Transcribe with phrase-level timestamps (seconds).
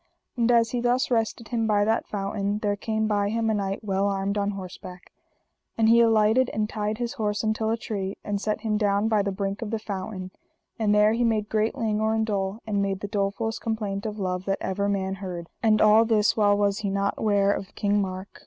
[0.35, 3.83] And as he thus rested him by that fountain there came by him a knight
[3.83, 5.11] well armed on horseback;
[5.77, 9.21] and he alighted, and tied his horse until a tree, and set him down by
[9.21, 10.31] the brink of the fountain;
[10.79, 14.45] and there he made great languor and dole, and made the dolefullest complaint of love
[14.45, 18.39] that ever man heard; and all this while was he not ware of King Mark.